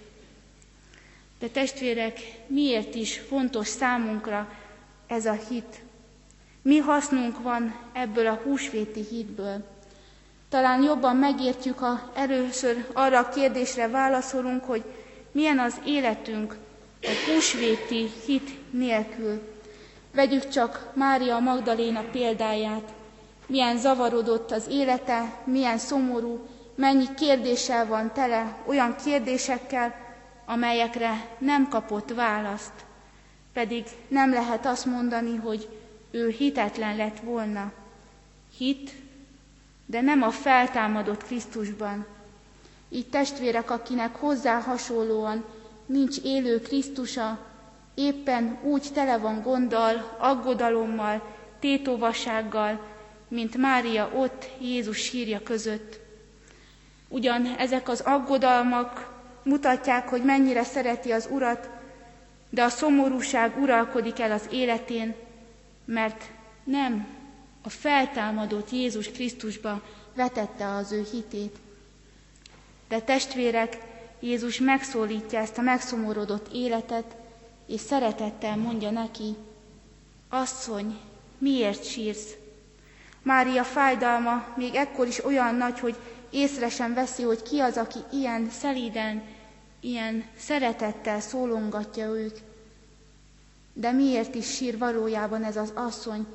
De 1.40 1.48
testvérek, 1.48 2.20
miért 2.48 2.96
is 2.96 3.20
fontos 3.28 3.68
számunkra 3.68 4.52
ez 5.08 5.26
a 5.26 5.40
hit? 5.50 5.82
Mi 6.62 6.78
hasznunk 6.78 7.42
van 7.42 7.76
ebből 7.94 8.28
a 8.28 8.40
húsvéti 8.44 9.06
hitből? 9.10 9.66
Talán 10.50 10.84
jobban 10.84 11.16
megértjük, 11.16 11.80
ha 11.80 12.12
először 12.16 12.86
arra 12.94 13.20
a 13.20 13.30
kérdésre 13.30 13.88
válaszolunk, 13.88 14.64
hogy 14.64 14.84
milyen 15.32 15.60
az 15.60 15.76
életünk 15.86 16.58
a 17.02 17.32
húsvéti 17.32 18.10
hit 18.26 18.72
nélkül. 18.72 19.42
Vegyük 20.14 20.50
csak 20.50 20.92
Mária 20.94 21.40
Magdaléna 21.40 22.02
példáját. 22.12 22.94
Milyen 23.48 23.78
zavarodott 23.78 24.52
az 24.52 24.68
élete, 24.70 25.42
milyen 25.44 25.78
szomorú, 25.78 26.48
mennyi 26.76 27.14
kérdéssel 27.16 27.86
van 27.88 28.14
tele, 28.14 28.58
olyan 28.66 28.96
kérdésekkel, 29.04 29.96
amelyekre 30.46 31.36
nem 31.38 31.68
kapott 31.70 32.14
választ, 32.14 32.74
pedig 33.54 33.86
nem 34.08 34.32
lehet 34.34 34.66
azt 34.66 34.86
mondani, 34.86 35.36
hogy 35.36 35.70
ő 36.12 36.30
hitetlen 36.30 36.96
lett 36.96 37.20
volna. 37.20 37.72
Hit, 38.58 38.92
de 39.86 40.02
nem 40.02 40.22
a 40.22 40.30
feltámadott 40.30 41.24
Krisztusban. 41.24 42.06
Így 42.90 43.10
testvérek, 43.10 43.72
akinek 43.72 44.16
hozzá 44.16 44.60
hasonlóan 44.60 45.44
nincs 45.86 46.18
élő 46.24 46.62
Krisztusa, 46.62 47.40
éppen 47.94 48.58
úgy 48.64 48.88
tele 48.94 49.18
van 49.18 49.42
gonddal, 49.42 50.16
aggodalommal, 50.18 51.22
tétovassággal, 51.60 52.80
mint 53.28 53.58
Mária 53.58 54.12
ott 54.16 54.50
Jézus 54.60 54.98
sírja 54.98 55.44
között. 55.44 56.00
Ugyan 57.08 57.56
ezek 57.58 57.90
az 57.90 58.00
aggodalmak 58.00 59.16
mutatják, 59.44 60.10
hogy 60.10 60.24
mennyire 60.24 60.64
szereti 60.64 61.12
az 61.12 61.28
Urat, 61.32 61.70
de 62.50 62.64
a 62.64 62.70
szomorúság 62.70 63.62
uralkodik 63.62 64.20
el 64.20 64.32
az 64.32 64.48
életén, 64.52 65.16
mert 65.86 66.24
nem 66.64 67.08
a 67.62 67.70
feltámadott 67.70 68.72
Jézus 68.72 69.12
Krisztusba 69.12 69.82
vetette 70.16 70.68
az 70.68 70.92
ő 70.92 71.08
hitét. 71.12 71.56
De 72.88 73.02
testvérek, 73.02 73.78
Jézus 74.20 74.60
megszólítja 74.60 75.40
ezt 75.40 75.58
a 75.58 75.62
megszomorodott 75.62 76.54
életet, 76.54 77.16
és 77.68 77.82
szeretettel 77.82 78.56
mondja 78.56 78.92
neki, 78.92 79.36
asszony, 80.30 80.98
miért 81.38 81.86
sírsz? 81.86 82.30
Mária 83.28 83.64
fájdalma 83.64 84.46
még 84.56 84.76
ekkor 84.76 85.08
is 85.08 85.26
olyan 85.26 85.56
nagy, 85.56 85.80
hogy 85.80 85.96
észre 86.30 86.70
sem 86.70 86.94
veszi, 86.94 87.24
hogy 87.24 87.42
ki 87.42 87.60
az, 87.60 87.78
aki 87.78 88.00
ilyen 88.12 88.50
szelíden, 88.50 89.24
ilyen 89.80 90.24
szeretettel 90.38 91.20
szólongatja 91.20 92.08
őt. 92.08 92.42
De 93.74 93.92
miért 93.92 94.36
is 94.36 94.56
sír 94.56 94.78
valójában 94.78 95.44
ez 95.44 95.58
az 95.58 95.72
asszony, 95.76 96.26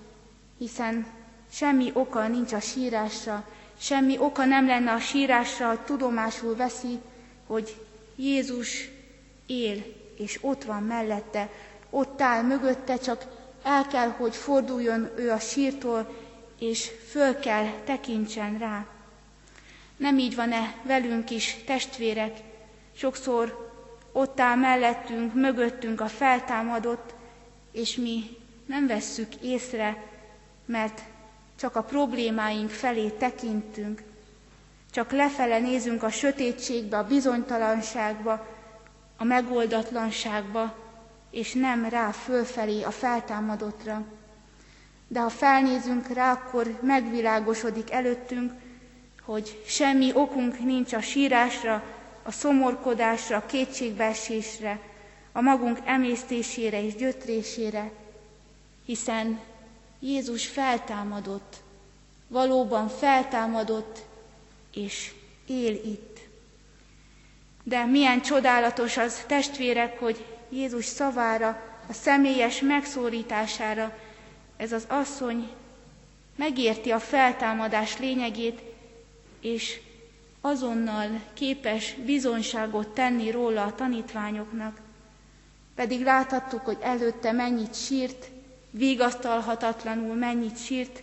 hiszen 0.59 1.07
semmi 1.53 1.91
oka 1.95 2.29
nincs 2.29 2.53
a 2.53 2.61
sírásra, 2.61 3.49
semmi 3.79 4.19
oka 4.19 4.45
nem 4.45 4.67
lenne 4.67 4.93
a 4.93 4.99
sírásra, 5.01 5.69
hogy 5.69 5.81
tudomásul 5.81 6.57
veszi, 6.57 6.99
hogy 7.47 7.77
Jézus 8.17 8.91
él, 9.47 9.85
és 10.19 10.39
ott 10.41 10.65
van 10.65 10.83
mellette, 10.83 11.49
ott 11.91 12.21
áll 12.21 12.43
mögötte, 12.43 12.99
csak 12.99 13.27
el 13.63 13.87
kell, 13.87 14.09
hogy 14.09 14.37
forduljon 14.37 15.11
ő 15.17 15.31
a 15.31 15.39
sírtól, 15.39 16.22
és 16.62 16.90
föl 17.11 17.38
kell 17.38 17.66
tekintsen 17.85 18.59
rá. 18.59 18.87
Nem 19.96 20.18
így 20.18 20.35
van-e 20.35 20.75
velünk 20.83 21.31
is, 21.31 21.57
testvérek? 21.66 22.37
Sokszor 22.96 23.70
ott 24.12 24.40
áll 24.40 24.57
mellettünk, 24.57 25.35
mögöttünk 25.35 26.01
a 26.01 26.07
feltámadott, 26.07 27.14
és 27.72 27.96
mi 27.96 28.37
nem 28.66 28.87
vesszük 28.87 29.35
észre, 29.35 30.03
mert 30.66 31.03
csak 31.57 31.77
a 31.77 31.83
problémáink 31.83 32.70
felé 32.70 33.09
tekintünk, 33.09 34.03
csak 34.90 35.11
lefele 35.12 35.59
nézünk 35.59 36.03
a 36.03 36.11
sötétségbe, 36.11 36.98
a 36.98 37.07
bizonytalanságba, 37.07 38.46
a 39.16 39.25
megoldatlanságba, 39.25 40.77
és 41.31 41.53
nem 41.53 41.88
rá 41.88 42.11
fölfelé 42.11 42.83
a 42.83 42.90
feltámadottra. 42.90 44.05
De 45.12 45.20
ha 45.20 45.29
felnézünk 45.29 46.09
rá, 46.09 46.33
akkor 46.33 46.79
megvilágosodik 46.83 47.90
előttünk, 47.90 48.53
hogy 49.25 49.62
semmi 49.66 50.12
okunk 50.14 50.59
nincs 50.59 50.92
a 50.92 51.01
sírásra, 51.01 51.83
a 52.22 52.31
szomorkodásra, 52.31 53.37
a 53.37 53.46
kétségbeesésre, 53.46 54.79
a 55.33 55.40
magunk 55.40 55.79
emésztésére 55.85 56.85
és 56.85 56.94
gyötrésére, 56.94 57.90
hiszen 58.85 59.40
Jézus 60.01 60.46
feltámadott, 60.46 61.57
valóban 62.29 62.88
feltámadott, 62.88 63.98
és 64.75 65.12
él 65.46 65.75
itt. 65.75 66.18
De 67.62 67.85
milyen 67.85 68.22
csodálatos 68.22 68.96
az, 68.96 69.25
testvérek, 69.27 69.98
hogy 69.98 70.25
Jézus 70.48 70.85
szavára, 70.85 71.62
a 71.88 71.92
személyes 71.92 72.61
megszólítására 72.61 74.02
ez 74.57 74.73
az 74.73 74.85
asszony 74.88 75.51
megérti 76.37 76.91
a 76.91 76.99
feltámadás 76.99 77.99
lényegét, 77.99 78.61
és 79.41 79.81
azonnal 80.41 81.21
képes 81.35 81.95
bizonyságot 82.05 82.88
tenni 82.88 83.31
róla 83.31 83.65
a 83.65 83.75
tanítványoknak. 83.75 84.81
Pedig 85.75 86.03
láthattuk, 86.03 86.61
hogy 86.61 86.79
előtte 86.81 87.33
mennyit 87.33 87.75
sírt, 87.75 88.31
vigasztalhatatlanul 88.71 90.15
mennyit 90.15 90.65
sírt, 90.65 91.03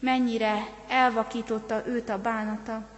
mennyire 0.00 0.68
elvakította 0.88 1.86
őt 1.86 2.08
a 2.08 2.20
bánata. 2.20 2.88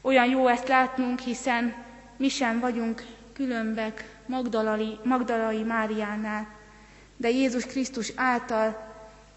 Olyan 0.00 0.26
jó 0.26 0.46
ezt 0.46 0.68
látnunk, 0.68 1.18
hiszen 1.18 1.74
mi 2.16 2.28
sem 2.28 2.60
vagyunk 2.60 3.04
különbek 3.32 4.18
Magdalai, 4.26 4.98
Magdalai 5.04 5.62
Máriánál, 5.62 6.48
de 7.16 7.30
Jézus 7.30 7.66
Krisztus 7.66 8.12
által 8.16 8.89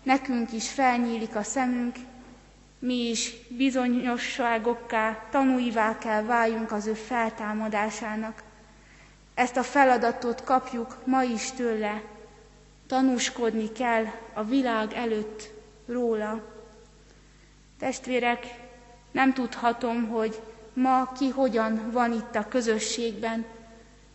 nekünk 0.03 0.51
is 0.51 0.69
felnyílik 0.69 1.35
a 1.35 1.43
szemünk, 1.43 1.95
mi 2.79 2.93
is 3.09 3.33
bizonyosságokká, 3.49 5.27
tanúivá 5.31 5.97
kell 5.97 6.23
váljunk 6.23 6.71
az 6.71 6.87
ő 6.87 6.93
feltámadásának. 6.93 8.43
Ezt 9.33 9.57
a 9.57 9.63
feladatot 9.63 10.43
kapjuk 10.43 10.97
ma 11.05 11.23
is 11.23 11.51
tőle, 11.51 12.01
tanúskodni 12.87 13.71
kell 13.71 14.05
a 14.33 14.43
világ 14.43 14.93
előtt 14.93 15.49
róla. 15.87 16.41
Testvérek, 17.79 18.45
nem 19.11 19.33
tudhatom, 19.33 20.07
hogy 20.07 20.41
ma 20.73 21.11
ki 21.17 21.29
hogyan 21.29 21.91
van 21.91 22.11
itt 22.13 22.35
a 22.35 22.47
közösségben, 22.47 23.45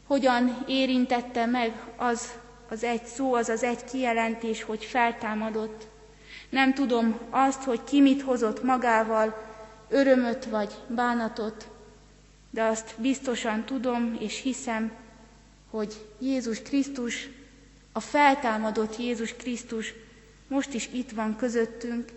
hogyan 0.06 0.64
érintette 0.66 1.46
meg 1.46 1.72
az 1.96 2.32
az 2.68 2.84
egy 2.84 3.04
szó, 3.04 3.34
az 3.34 3.48
az 3.48 3.62
egy 3.62 3.84
kijelentés, 3.84 4.62
hogy 4.62 4.84
feltámadott. 4.84 5.86
Nem 6.48 6.74
tudom 6.74 7.18
azt, 7.30 7.62
hogy 7.62 7.84
ki 7.84 8.00
mit 8.00 8.22
hozott 8.22 8.62
magával, 8.62 9.46
örömöt 9.88 10.44
vagy 10.44 10.72
bánatot, 10.86 11.68
de 12.50 12.62
azt 12.62 12.94
biztosan 12.96 13.64
tudom 13.64 14.16
és 14.20 14.40
hiszem, 14.40 14.92
hogy 15.70 15.94
Jézus 16.18 16.62
Krisztus, 16.62 17.28
a 17.92 18.00
feltámadott 18.00 18.98
Jézus 18.98 19.34
Krisztus 19.34 19.94
most 20.48 20.74
is 20.74 20.88
itt 20.92 21.10
van 21.10 21.36
közöttünk, 21.36 22.08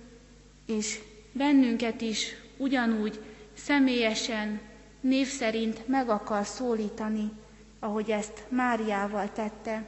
és 0.66 1.00
bennünket 1.32 2.02
is 2.02 2.36
ugyanúgy 2.58 3.20
személyesen, 3.54 4.60
név 5.02 5.28
szerint 5.28 5.88
meg 5.88 6.10
akar 6.10 6.46
szólítani, 6.46 7.32
ahogy 7.80 8.12
ezt 8.12 8.44
Máriával 8.50 9.32
tette. 9.32 9.84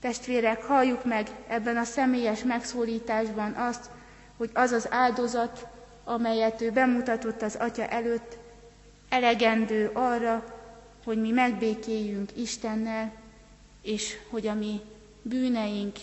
Testvérek, 0.00 0.62
halljuk 0.64 1.04
meg 1.04 1.28
ebben 1.48 1.76
a 1.76 1.84
személyes 1.84 2.42
megszólításban 2.42 3.52
azt, 3.52 3.90
hogy 4.36 4.50
az 4.54 4.72
az 4.72 4.86
áldozat, 4.90 5.66
amelyet 6.04 6.60
ő 6.60 6.70
bemutatott 6.70 7.42
az 7.42 7.54
Atya 7.56 7.86
előtt, 7.86 8.36
elegendő 9.08 9.90
arra, 9.92 10.44
hogy 11.04 11.20
mi 11.20 11.30
megbékéljünk 11.30 12.30
Istennel, 12.36 13.12
és 13.82 14.16
hogy 14.30 14.46
a 14.46 14.54
mi 14.54 14.80
bűneink 15.22 15.96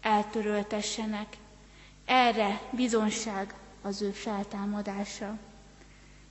eltöröltessenek. 0.00 1.26
Erre 2.04 2.60
bizonság 2.70 3.54
az 3.82 4.02
ő 4.02 4.10
feltámadása. 4.10 5.38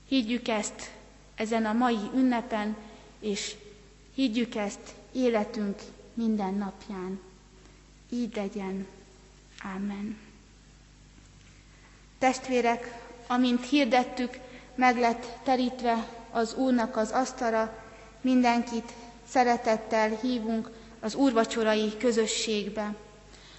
Higgyük 0.08 0.48
ezt 0.48 0.90
ezen 1.34 1.64
a 1.66 1.72
mai 1.72 1.98
ünnepen, 2.14 2.76
és 3.20 3.54
higgyük 4.14 4.54
ezt 4.54 4.94
életünk 5.12 5.78
minden 6.14 6.54
napján. 6.54 7.20
Így 8.10 8.36
legyen. 8.36 8.86
Ámen. 9.62 10.18
Testvérek, 12.18 13.00
amint 13.26 13.68
hirdettük, 13.68 14.38
meg 14.74 14.98
lett 14.98 15.26
terítve 15.44 16.08
az 16.30 16.54
Úrnak 16.54 16.96
az 16.96 17.10
asztala, 17.10 17.74
mindenkit 18.20 18.92
szeretettel 19.28 20.08
hívunk 20.22 20.70
az 21.00 21.14
úrvacsorai 21.14 21.96
közösségbe. 21.96 22.94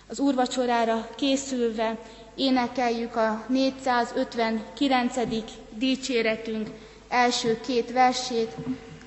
Az 0.08 0.20
úrvacsorára 0.20 1.10
készülve 1.16 1.98
énekeljük 2.36 3.16
a 3.16 3.46
459. 3.48 5.16
dicséretünk 5.78 6.70
első 7.08 7.60
két 7.66 7.92
versét, 7.92 8.56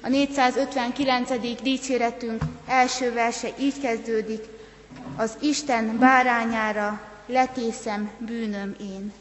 a 0.06 0.08
459. 0.08 1.62
dicséretünk 1.62 2.42
első 2.66 3.12
verse 3.12 3.48
így 3.58 3.80
kezdődik, 3.80 4.44
az 5.16 5.36
Isten 5.40 5.98
bárányára 5.98 7.00
letészem 7.26 8.10
bűnöm 8.18 8.74
én. 8.80 9.12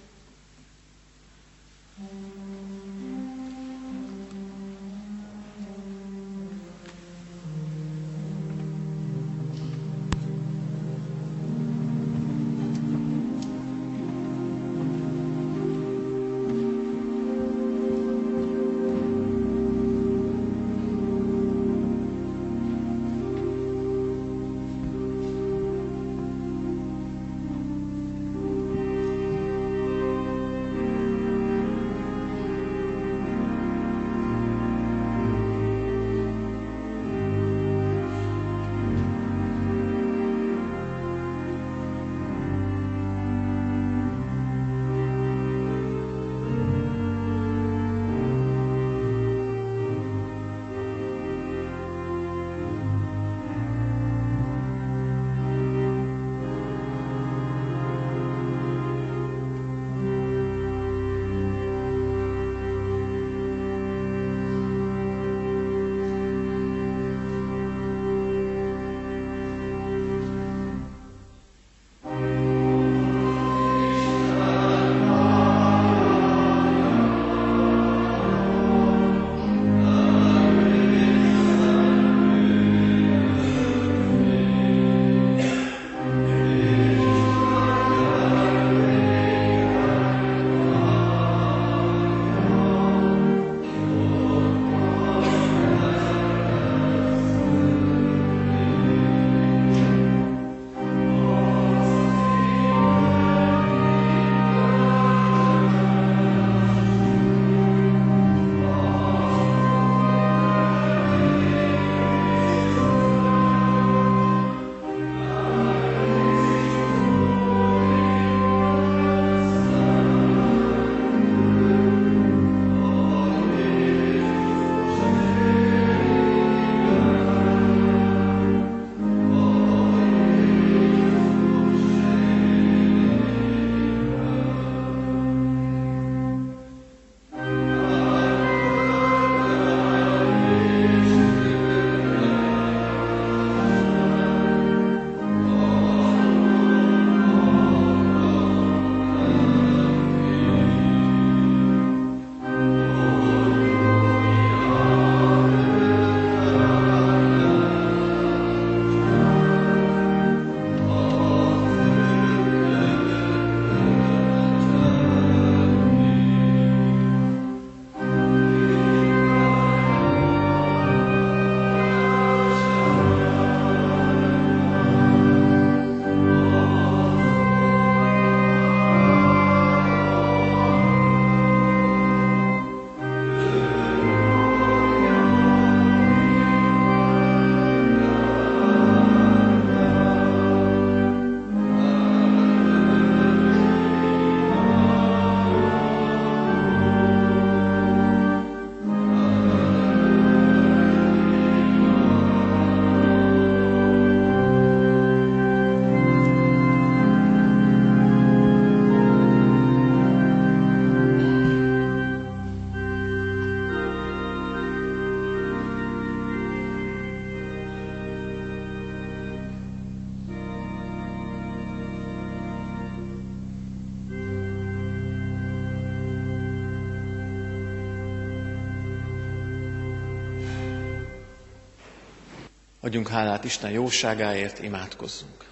Adjunk 232.86 233.08
hálát 233.08 233.44
Isten 233.44 233.72
jóságáért, 233.72 234.60
imádkozzunk. 234.64 235.44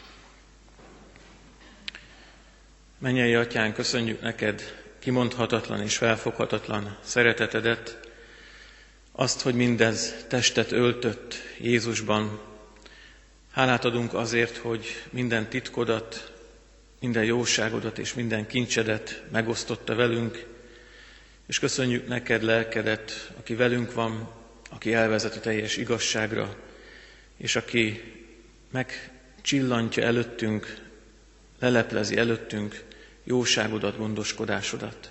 Mennyei 2.99 3.33
Atyán, 3.33 3.73
köszönjük 3.73 4.21
neked 4.21 4.61
kimondhatatlan 4.99 5.81
és 5.81 5.97
felfoghatatlan 5.97 6.97
szeretetedet, 7.03 7.99
azt, 9.11 9.41
hogy 9.41 9.55
mindez 9.55 10.25
testet 10.27 10.71
öltött 10.71 11.35
Jézusban. 11.59 12.39
Hálát 13.51 13.85
adunk 13.85 14.13
azért, 14.13 14.57
hogy 14.57 14.85
minden 15.09 15.49
titkodat, 15.49 16.31
minden 16.99 17.23
jóságodat 17.23 17.97
és 17.97 18.13
minden 18.13 18.47
kincsedet 18.47 19.23
megosztotta 19.31 19.95
velünk, 19.95 20.45
és 21.47 21.59
köszönjük 21.59 22.07
neked 22.07 22.43
lelkedet, 22.43 23.31
aki 23.37 23.55
velünk 23.55 23.93
van, 23.93 24.29
aki 24.69 24.93
elvezet 24.93 25.35
a 25.35 25.39
teljes 25.39 25.77
igazságra, 25.77 26.55
és 27.43 27.55
aki 27.55 28.01
megcsillantja 28.71 30.03
előttünk, 30.03 30.77
leleplezi 31.59 32.17
előttünk 32.17 32.83
jóságodat, 33.23 33.97
gondoskodásodat. 33.97 35.09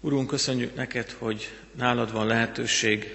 Urunk, 0.00 0.28
köszönjük 0.28 0.74
neked, 0.74 1.10
hogy 1.10 1.48
nálad 1.76 2.12
van 2.12 2.26
lehetőség 2.26 3.06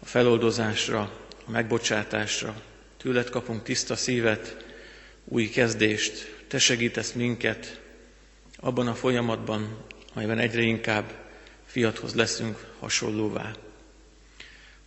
a 0.00 0.04
feloldozásra, 0.04 1.00
a 1.46 1.50
megbocsátásra. 1.50 2.62
Tőled 2.96 3.28
kapunk 3.30 3.62
tiszta 3.62 3.96
szívet, 3.96 4.56
új 5.24 5.48
kezdést. 5.48 6.34
Te 6.48 6.58
segítesz 6.58 7.12
minket 7.12 7.80
abban 8.56 8.86
a 8.86 8.94
folyamatban, 8.94 9.84
amelyben 10.14 10.38
egyre 10.38 10.60
inkább 10.62 11.12
fiathoz 11.66 12.14
leszünk 12.14 12.66
hasonlóvá. 12.78 13.52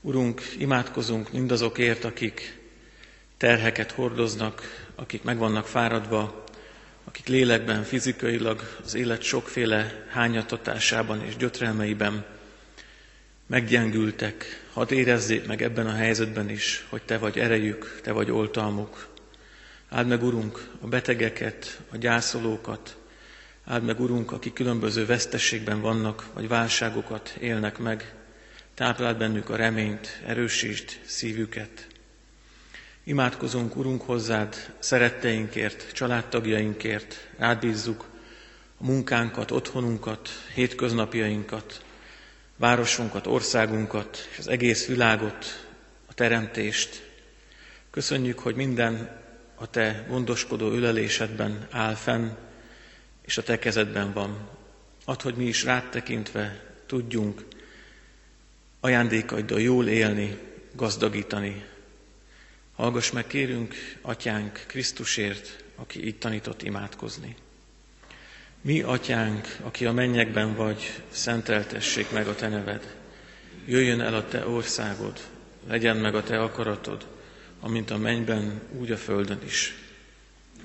Urunk, 0.02 0.42
imádkozunk 0.58 1.32
mindazokért, 1.32 2.04
akik 2.04 2.58
terheket 3.38 3.92
hordoznak, 3.92 4.62
akik 4.96 5.24
meg 5.24 5.38
vannak 5.38 5.68
fáradva, 5.68 6.44
akik 7.04 7.28
lélekben, 7.28 7.84
fizikailag 7.84 8.80
az 8.84 8.94
élet 8.94 9.22
sokféle 9.22 10.06
hányatatásában 10.10 11.24
és 11.26 11.36
gyötrelmeiben 11.36 12.26
meggyengültek. 13.46 14.66
Hadd 14.74 14.92
érezzék 14.92 15.48
meg 15.48 15.62
ebben 15.62 15.88
a 15.88 15.94
helyzetben 15.94 16.50
is, 16.50 16.86
hogy 16.90 17.02
Te 17.02 17.18
vagy 17.18 17.40
erejük, 17.40 18.00
Te 18.04 18.12
vagy 18.12 18.32
oltalmuk. 18.32 19.08
Áld 19.90 20.08
meg, 20.08 20.24
Urunk, 20.24 20.70
a 20.82 20.88
betegeket, 20.88 21.82
a 21.92 21.98
gyászolókat, 21.98 22.98
áld 23.66 23.84
meg, 23.84 24.00
Urunk, 24.00 24.32
akik 24.32 24.54
különböző 24.54 25.06
vesztességben 25.06 25.82
vannak, 25.82 26.26
vagy 26.34 26.48
válságokat 26.48 27.30
élnek 27.40 27.78
meg, 27.78 28.14
tápláld 28.80 29.18
bennük 29.18 29.50
a 29.50 29.56
reményt, 29.56 30.22
erősítsd 30.26 31.00
szívüket. 31.06 31.88
Imádkozunk, 33.04 33.76
Urunk, 33.76 34.02
hozzád 34.02 34.74
szeretteinkért, 34.80 35.92
családtagjainkért, 35.94 37.30
átbízzuk 37.38 38.06
a 38.78 38.86
munkánkat, 38.86 39.52
otthonunkat, 39.52 40.30
hétköznapjainkat, 40.54 41.84
városunkat, 42.56 43.28
országunkat 43.28 44.28
és 44.32 44.38
az 44.38 44.48
egész 44.48 44.88
világot, 44.88 45.68
a 46.08 46.14
teremtést. 46.14 47.10
Köszönjük, 47.90 48.40
hogy 48.40 48.56
minden 48.56 49.22
a 49.56 49.70
Te 49.70 50.06
gondoskodó 50.10 50.72
ölelésedben 50.72 51.68
áll 51.72 51.94
fenn, 51.96 52.30
és 53.22 53.38
a 53.38 53.44
Te 53.44 53.60
kezedben 53.60 54.14
van. 54.14 54.50
Add, 55.06 55.22
hogy 55.22 55.36
mi 55.36 55.46
is 55.46 55.64
rád 55.64 55.90
tekintve 55.90 56.64
tudjunk 56.86 57.58
ajándékaiddal 58.80 59.62
jól 59.62 59.88
élni, 59.88 60.38
gazdagítani 60.76 61.64
Hallgass 62.80 63.12
meg, 63.12 63.28
kérünk, 63.28 63.74
Atyánk 64.02 64.64
Krisztusért, 64.68 65.64
aki 65.76 66.06
így 66.06 66.18
tanított 66.18 66.64
imádkozni. 66.64 67.36
Mi, 68.62 68.82
Atyánk, 68.82 69.58
aki 69.64 69.86
a 69.86 69.92
mennyekben 69.92 70.56
vagy, 70.56 71.02
szenteltessék 71.10 72.12
meg 72.12 72.28
a 72.28 72.36
Te 72.36 72.48
neved. 72.48 72.96
Jöjjön 73.66 74.02
el 74.02 74.14
a 74.14 74.28
Te 74.28 74.48
országod, 74.48 75.20
legyen 75.68 75.98
meg 75.98 76.16
a 76.16 76.24
Te 76.24 76.42
akaratod, 76.42 77.08
amint 77.60 77.90
a 77.90 77.98
mennyben, 77.98 78.62
úgy 78.72 78.92
a 78.92 78.98
földön 78.98 79.42
is. 79.46 79.76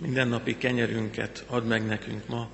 Minden 0.01 0.29
napi 0.29 0.57
kenyerünket 0.59 1.45
add 1.47 1.65
meg 1.65 1.87
nekünk 1.87 2.27
ma, 2.27 2.51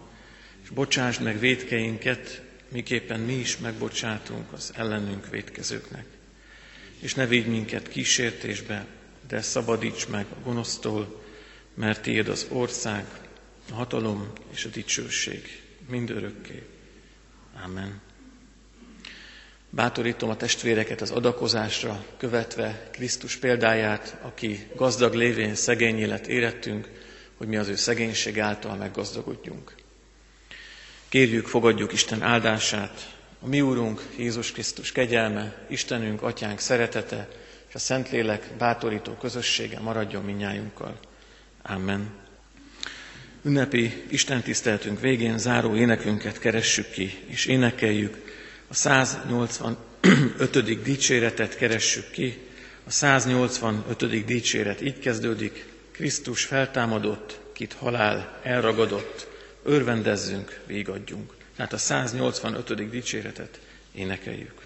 és 0.63 0.69
bocsásd 0.69 1.23
meg 1.23 1.39
védkeinket, 1.39 2.43
miképpen 2.71 3.21
mi 3.21 3.33
is 3.33 3.59
megbocsátunk 3.59 4.53
az 4.53 4.73
ellenünk 4.77 5.29
védkezőknek. 5.31 6.05
És 6.99 7.15
ne 7.15 7.27
védj 7.27 7.49
minket 7.49 7.89
kísértésbe, 7.89 8.87
de 9.29 9.41
szabadíts 9.43 10.09
meg 10.09 10.27
a 10.31 10.41
gonosztól, 10.45 11.23
mert 11.75 12.03
tiéd 12.03 12.29
az 12.29 12.47
ország, 12.49 13.07
a 13.71 13.75
hatalom 13.75 14.33
és 14.53 14.65
a 14.65 14.69
dicsőség 14.69 15.63
mindörökké. 15.89 16.63
Amen. 17.65 18.01
Bátorítom 19.71 20.31
a 20.31 20.37
testvéreket 20.37 21.01
az 21.01 21.11
adakozásra, 21.11 22.05
követve 22.17 22.89
Krisztus 22.93 23.37
példáját, 23.37 24.19
aki 24.23 24.67
gazdag 24.77 25.15
lévén 25.15 25.55
szegény 25.55 25.99
élet 25.99 26.27
érettünk, 26.27 26.89
hogy 27.37 27.47
mi 27.49 27.57
az 27.57 27.69
ő 27.69 27.75
szegénység 27.75 28.41
által 28.41 28.77
meggazdagodjunk. 28.77 29.75
Kérjük, 31.11 31.47
fogadjuk 31.47 31.93
Isten 31.93 32.23
áldását, 32.23 33.15
a 33.41 33.47
mi 33.47 33.61
Úrunk 33.61 34.03
Jézus 34.17 34.53
Krisztus 34.53 34.93
kegyelme, 34.93 35.67
Istenünk, 35.69 36.23
Atyánk 36.23 36.59
szeretete, 36.59 37.29
és 37.69 37.75
a 37.75 37.79
Szentlélek 37.79 38.51
bátorító 38.59 39.13
közössége 39.13 39.81
maradjon 39.81 40.25
minnyájunkkal. 40.25 40.99
Amen. 41.63 42.11
Ünnepi 43.43 44.03
Isten 44.09 44.43
tiszteltünk 44.43 45.01
végén 45.01 45.39
záró 45.39 45.77
énekünket 45.77 46.39
keressük 46.39 46.91
ki, 46.91 47.19
és 47.27 47.47
énekeljük. 47.47 48.17
A 48.69 48.75
185. 48.75 50.83
dicséretet 50.83 51.57
keressük 51.57 52.11
ki. 52.11 52.39
A 52.85 52.91
185. 52.91 54.25
dicséret 54.25 54.81
így 54.81 54.99
kezdődik. 54.99 55.67
Krisztus 55.93 56.45
feltámadott, 56.45 57.41
kit 57.53 57.73
halál 57.73 58.41
elragadott, 58.43 59.30
örvendezzünk, 59.71 60.61
végadjunk. 60.67 61.35
Tehát 61.57 61.73
a 61.73 61.79
185. 61.79 62.91
dicséretet 62.91 63.61
énekeljük. 63.93 64.60